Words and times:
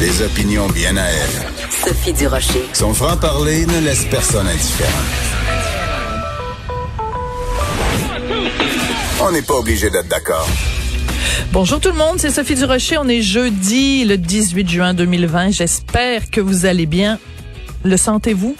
Ses 0.00 0.22
opinions 0.22 0.68
bien 0.68 0.96
à 0.96 1.06
elle. 1.06 1.68
Sophie 1.70 2.12
Durocher. 2.12 2.64
Son 2.72 2.94
franc-parler 2.94 3.66
ne 3.66 3.80
laisse 3.80 4.04
personne 4.04 4.46
indifférent. 4.46 4.92
On 9.20 9.32
n'est 9.32 9.42
pas 9.42 9.54
obligé 9.54 9.90
d'être 9.90 10.06
d'accord. 10.06 10.48
Bonjour 11.52 11.80
tout 11.80 11.88
le 11.88 11.96
monde, 11.96 12.18
c'est 12.18 12.30
Sophie 12.30 12.54
Durocher. 12.54 12.96
On 12.98 13.08
est 13.08 13.22
jeudi, 13.22 14.04
le 14.04 14.16
18 14.16 14.68
juin 14.70 14.94
2020. 14.94 15.50
J'espère 15.50 16.30
que 16.30 16.40
vous 16.40 16.64
allez 16.64 16.86
bien. 16.86 17.18
Le 17.82 17.96
sentez-vous? 17.96 18.54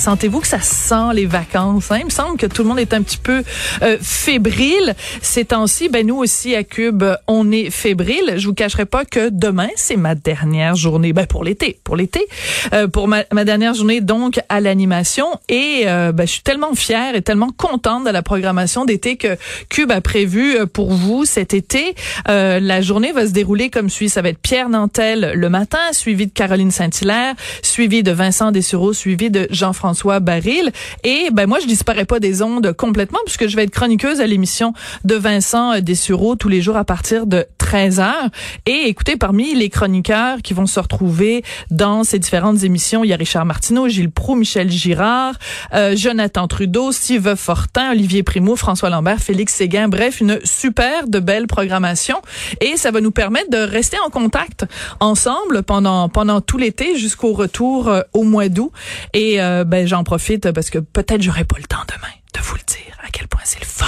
Sentez-vous 0.00 0.40
que 0.40 0.48
ça 0.48 0.62
sent 0.62 1.12
les 1.12 1.26
vacances? 1.26 1.90
Hein? 1.90 1.98
Il 1.98 2.06
me 2.06 2.10
semble 2.10 2.38
que 2.38 2.46
tout 2.46 2.62
le 2.62 2.70
monde 2.70 2.78
est 2.78 2.94
un 2.94 3.02
petit 3.02 3.18
peu 3.18 3.42
euh, 3.82 3.98
fébrile. 4.00 4.94
Ces 5.20 5.44
temps-ci, 5.44 5.90
ben 5.90 6.06
nous 6.06 6.16
aussi 6.16 6.56
à 6.56 6.64
Cube, 6.64 7.04
on 7.26 7.52
est 7.52 7.68
fébrile. 7.68 8.32
Je 8.38 8.46
vous 8.46 8.54
cacherai 8.54 8.86
pas 8.86 9.04
que 9.04 9.28
demain, 9.28 9.68
c'est 9.76 9.98
ma 9.98 10.14
dernière 10.14 10.74
journée, 10.74 11.12
ben 11.12 11.26
pour 11.26 11.44
l'été, 11.44 11.78
pour 11.84 11.96
l'été, 11.96 12.26
euh, 12.72 12.88
pour 12.88 13.08
ma, 13.08 13.24
ma, 13.30 13.44
dernière 13.44 13.74
journée 13.74 14.00
donc 14.00 14.40
à 14.48 14.62
l'animation. 14.62 15.26
Et 15.50 15.82
euh, 15.84 16.12
ben, 16.12 16.26
je 16.26 16.32
suis 16.32 16.42
tellement 16.42 16.74
fière 16.74 17.14
et 17.14 17.20
tellement 17.20 17.50
contente 17.54 18.06
de 18.06 18.10
la 18.10 18.22
programmation 18.22 18.86
d'été 18.86 19.18
que 19.18 19.36
Cube 19.68 19.92
a 19.92 20.00
prévu 20.00 20.56
euh, 20.56 20.64
pour 20.64 20.94
vous 20.94 21.26
cet 21.26 21.52
été. 21.52 21.94
Euh, 22.30 22.58
la 22.58 22.80
journée 22.80 23.12
va 23.12 23.26
se 23.26 23.32
dérouler 23.32 23.68
comme 23.68 23.90
suit. 23.90 24.08
Ça 24.08 24.22
va 24.22 24.30
être 24.30 24.40
Pierre 24.40 24.70
Nantel 24.70 25.32
le 25.34 25.50
matin, 25.50 25.92
suivi 25.92 26.26
de 26.26 26.32
Caroline 26.32 26.70
Saint-Hilaire, 26.70 27.34
suivi 27.60 28.02
de 28.02 28.12
Vincent 28.12 28.50
Dessureau, 28.50 28.94
suivi 28.94 29.28
de 29.28 29.46
Jean-François 29.50 29.89
François 29.90 30.20
Baril. 30.20 30.70
Et 31.02 31.30
ben 31.32 31.48
moi, 31.48 31.58
je 31.58 31.66
disparais 31.66 32.04
pas 32.04 32.20
des 32.20 32.42
ondes 32.42 32.72
complètement 32.74 33.18
puisque 33.26 33.48
je 33.48 33.56
vais 33.56 33.64
être 33.64 33.72
chroniqueuse 33.72 34.20
à 34.20 34.26
l'émission 34.28 34.72
de 35.02 35.16
Vincent 35.16 35.80
Dessureau 35.80 36.36
tous 36.36 36.48
les 36.48 36.62
jours 36.62 36.76
à 36.76 36.84
partir 36.84 37.26
de 37.26 37.44
13 37.58 37.98
heures. 37.98 38.28
Et 38.66 38.84
écoutez, 38.86 39.16
parmi 39.16 39.52
les 39.52 39.68
chroniqueurs 39.68 40.42
qui 40.42 40.54
vont 40.54 40.66
se 40.66 40.78
retrouver 40.78 41.42
dans 41.72 42.04
ces 42.04 42.20
différentes 42.20 42.62
émissions, 42.62 43.02
il 43.02 43.08
y 43.08 43.12
a 43.12 43.16
Richard 43.16 43.44
Martineau, 43.46 43.88
Gilles 43.88 44.12
Proux, 44.12 44.36
Michel 44.36 44.70
Girard, 44.70 45.34
euh, 45.74 45.96
Jonathan 45.96 46.46
Trudeau, 46.46 46.92
Steve 46.92 47.34
Fortin, 47.34 47.90
Olivier 47.90 48.22
Primo, 48.22 48.54
François 48.54 48.90
Lambert, 48.90 49.18
Félix 49.18 49.54
Séguin. 49.54 49.88
Bref, 49.88 50.20
une 50.20 50.38
super 50.44 51.08
de 51.08 51.18
belle 51.18 51.48
programmation. 51.48 52.22
Et 52.60 52.76
ça 52.76 52.92
va 52.92 53.00
nous 53.00 53.10
permettre 53.10 53.50
de 53.50 53.58
rester 53.58 53.96
en 54.06 54.10
contact 54.10 54.66
ensemble 55.00 55.64
pendant 55.64 56.08
pendant 56.08 56.40
tout 56.40 56.58
l'été 56.58 56.96
jusqu'au 56.96 57.32
retour 57.32 57.88
euh, 57.88 58.02
au 58.12 58.22
mois 58.22 58.48
d'août. 58.48 58.70
Et 59.14 59.40
euh, 59.40 59.64
ben, 59.70 59.86
j'en 59.86 60.04
profite 60.04 60.50
parce 60.52 60.68
que 60.68 60.78
peut-être 60.78 61.22
j'aurai 61.22 61.44
pas 61.44 61.56
le 61.56 61.64
temps 61.64 61.84
demain 61.88 62.12
de 62.34 62.40
vous 62.40 62.56
le 62.56 62.62
dire 62.66 62.98
à 63.02 63.10
quel 63.10 63.28
point 63.28 63.40
c'est 63.44 63.60
le 63.60 63.66
fun 63.66 63.86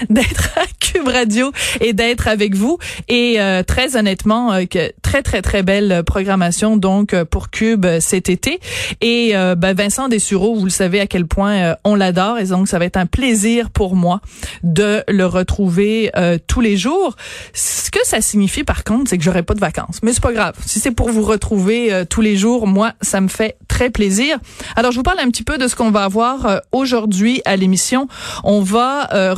d'être 0.10 0.50
à 0.56 0.64
Cube 0.80 1.08
Radio 1.08 1.52
et 1.80 1.92
d'être 1.92 2.28
avec 2.28 2.54
vous. 2.54 2.78
Et 3.08 3.40
euh, 3.40 3.62
très 3.62 3.96
honnêtement, 3.96 4.52
euh, 4.52 4.64
très 5.02 5.22
très 5.22 5.42
très 5.42 5.62
belle 5.62 6.02
programmation 6.04 6.76
donc 6.76 7.14
euh, 7.14 7.24
pour 7.24 7.50
Cube 7.50 7.84
euh, 7.84 8.00
cet 8.00 8.28
été. 8.28 8.60
Et 9.00 9.32
euh, 9.34 9.54
ben, 9.54 9.76
Vincent 9.76 10.08
Dessureau, 10.08 10.54
vous 10.54 10.64
le 10.64 10.70
savez 10.70 11.00
à 11.00 11.06
quel 11.06 11.26
point 11.26 11.74
on 11.84 11.94
l'adore 11.94 12.38
et 12.38 12.44
donc 12.44 12.68
ça 12.68 12.78
va 12.78 12.84
être 12.84 12.96
un 12.96 13.06
plaisir 13.06 13.70
pour 13.70 13.96
moi 13.96 14.20
de 14.62 15.02
le 15.08 15.26
retrouver 15.26 16.10
tous 16.46 16.60
les 16.60 16.76
jours. 16.76 17.16
Ce 17.52 17.90
que 17.90 17.98
ça 18.04 18.20
signifie 18.20 18.64
par 18.64 18.84
contre, 18.84 19.10
c'est 19.10 19.18
que 19.18 19.24
j'aurai 19.24 19.42
pas 19.42 19.54
de 19.54 19.60
vacances, 19.60 19.98
mais 20.02 20.12
c'est 20.12 20.22
pas 20.22 20.32
grave. 20.32 20.54
Si 20.64 20.80
c'est 20.80 20.90
pour 20.90 21.10
vous 21.10 21.22
retrouver 21.22 22.04
tous 22.08 22.20
les 22.20 22.36
jours, 22.36 22.66
moi 22.66 22.92
ça 23.00 23.20
me 23.20 23.28
fait 23.28 23.56
très 23.68 23.90
plaisir. 23.90 24.38
Alors 24.76 24.92
je 24.92 24.96
vous 24.96 25.02
parle 25.02 25.20
un 25.20 25.30
petit 25.30 25.42
peu 25.42 25.58
de 25.58 25.68
ce 25.68 25.74
qu'on 25.76 25.90
va 25.90 26.04
avoir 26.04 26.60
aujourd'hui 26.72 27.42
à 27.44 27.56
l'émission 27.56 28.08
on 28.44 28.60
va 28.60 29.12
euh, 29.12 29.34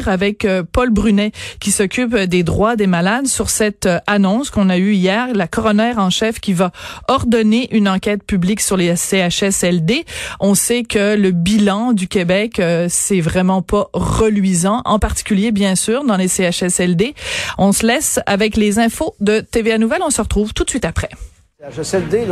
avec 0.00 0.44
euh, 0.44 0.62
Paul 0.70 0.90
Brunet 0.90 1.32
qui 1.60 1.70
s'occupe 1.70 2.16
des 2.16 2.42
droits 2.42 2.76
des 2.76 2.86
malades 2.86 3.26
sur 3.26 3.50
cette 3.50 3.86
euh, 3.86 3.98
annonce 4.06 4.50
qu'on 4.50 4.68
a 4.68 4.78
eue 4.78 4.94
hier, 4.94 5.28
la 5.34 5.46
coroner 5.46 5.94
en 5.96 6.10
chef 6.10 6.40
qui 6.40 6.52
va 6.52 6.72
ordonner 7.08 7.68
une 7.74 7.88
enquête 7.88 8.22
publique 8.24 8.60
sur 8.60 8.76
les 8.76 8.96
CHSLD. 8.96 10.04
On 10.40 10.54
sait 10.54 10.82
que 10.82 11.16
le 11.16 11.30
bilan 11.30 11.92
du 11.92 12.08
Québec 12.08 12.60
c'est 12.88 13.20
vraiment 13.20 13.62
pas 13.62 13.88
reluisant, 13.92 14.82
en 14.84 14.98
particulier 14.98 15.52
bien 15.52 15.74
sûr 15.74 16.04
dans 16.04 16.16
les 16.16 16.28
CHSLD. 16.28 17.14
On 17.58 17.72
se 17.72 17.86
laisse 17.86 18.20
avec 18.26 18.56
les 18.56 18.78
infos 18.78 19.14
de 19.20 19.40
TVA 19.40 19.78
Nouvelle, 19.78 20.02
on 20.04 20.10
se 20.10 20.20
retrouve 20.20 20.52
tout 20.54 20.64
de 20.64 20.70
suite 20.70 20.84
après. 20.84 21.10
CHSLD, 21.70 22.26